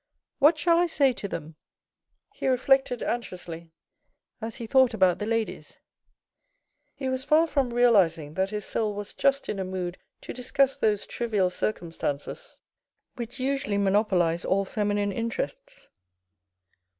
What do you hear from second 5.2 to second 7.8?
ladies. He was far from